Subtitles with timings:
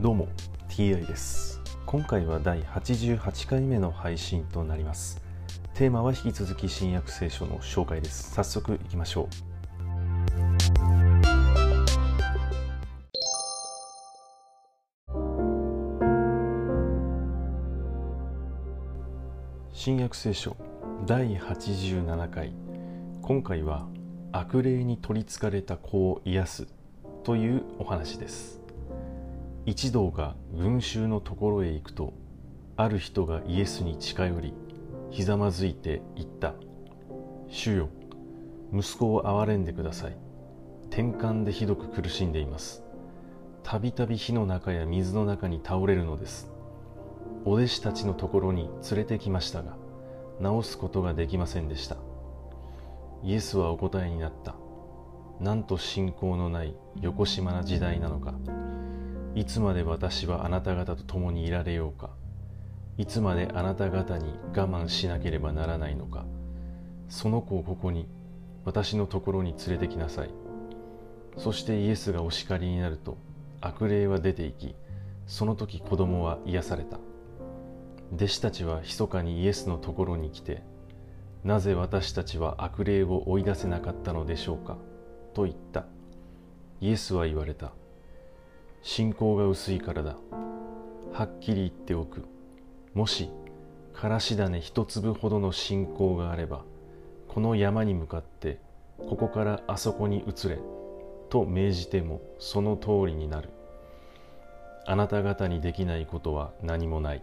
[0.00, 0.28] どうも
[0.68, 1.60] TI です。
[1.84, 5.20] 今回は第88回目の配信となります。
[5.74, 8.32] テーマは引き続き新約聖書の紹介です。
[8.32, 9.28] 早速いきましょう。
[19.72, 20.56] 新約聖書
[21.06, 22.52] 第87回。
[23.20, 23.88] 今回は
[24.30, 26.68] 悪霊に取りつかれた子を癒す
[27.24, 28.67] というお話です。
[29.68, 32.14] 一同が群衆のところへ行くと
[32.78, 34.54] ある人がイエスに近寄り
[35.10, 36.54] ひざまずいて言った
[37.48, 37.88] 「主よ
[38.72, 40.16] 息子を憐れんでください。
[40.86, 42.82] 転換でひどく苦しんでいます。
[43.62, 46.50] たびたび火の中や水の中に倒れるのです。
[47.44, 49.76] お弟子たちのところに連れてきましたが
[50.40, 51.98] 治すことができませんでした。
[53.22, 54.54] イエスはお答えになった。
[55.40, 58.32] なんと信仰のない横島な時代なのか。
[59.38, 62.10] いつまで私はあなた方と共にいられようか。
[62.96, 66.24] いつまであなた方に我慢しなければならないのか。
[67.08, 68.08] その子をここに
[68.64, 70.30] 私のところに連れてきなさい。
[71.36, 73.16] そしてイエスがお叱りになると
[73.60, 74.74] 悪霊は出て行き
[75.28, 76.98] その時子供は癒された。
[78.12, 80.64] 弟子たちは密かにイエスのところに来て
[81.44, 84.78] なぜ私たちは悪霊を追い出せなかったのでしょうか？
[85.32, 85.84] と言った。
[86.80, 87.70] イエスは言われた。
[88.82, 90.16] 信仰が薄いからだ。
[91.12, 92.24] はっきり言っておく。
[92.94, 93.30] もし
[93.92, 96.64] からし種一粒ほどの信仰があれば
[97.26, 98.58] この山に向かって
[98.98, 100.58] ここからあそこに移れ
[101.28, 103.50] と命じてもその通りになる。
[104.86, 107.22] あなた方にできないことは何もない。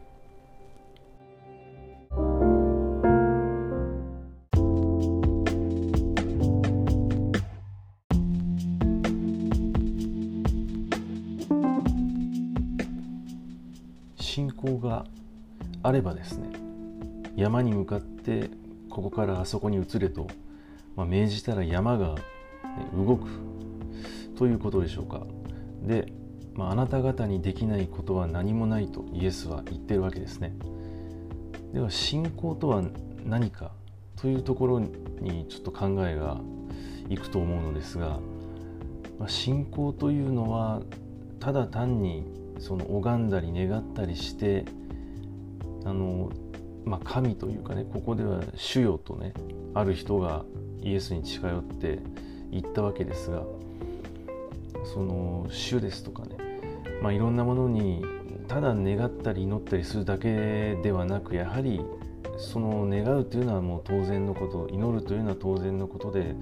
[14.35, 15.05] 信仰が
[15.81, 16.49] あればですね
[17.37, 18.49] 山に向かって
[18.89, 20.27] ここからあそこに移れと、
[20.97, 22.21] まあ、命じたら山が、ね、
[22.93, 23.29] 動く
[24.37, 25.25] ということでしょうか。
[25.83, 26.11] で、
[26.53, 30.53] まあ、なた方にできないことは何もないとイエスは言ってるわけですね。
[31.71, 32.83] では信仰とは
[33.23, 33.71] 何か
[34.17, 36.41] というところにちょっと考えが
[37.07, 38.19] いくと思うのですが、
[39.17, 40.81] まあ、信仰というのは
[41.39, 44.65] ただ単にその拝んだり願ったりして
[45.83, 46.31] あの、
[46.85, 49.33] まあ、神というかねここでは主よとね
[49.73, 50.45] ある人が
[50.81, 51.99] イエスに近寄って
[52.51, 53.43] 言ったわけですが
[54.93, 56.37] その主ですとかね、
[57.01, 58.03] まあ、いろんなものに
[58.47, 61.81] ただ願ったり祈ったりするだけではなくやはり
[62.37, 66.35] その願うというのはもう当然のこと祈るというのは当然のことで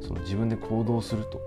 [0.00, 1.40] その自分で行動すると、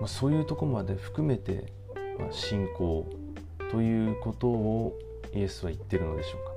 [0.00, 1.72] まあ、そういうとこまで含めて
[2.18, 3.06] まあ、信仰
[3.70, 4.98] ということを
[5.34, 6.52] イエスは言ってるのでしょうか。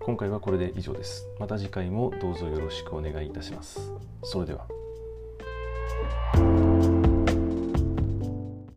[0.00, 1.26] 今回はこれで以上です。
[1.38, 3.92] また次回もどうぞよろしくお願いいたします。
[4.22, 4.66] それでは。